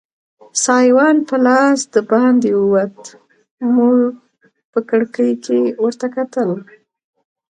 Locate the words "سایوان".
0.65-1.17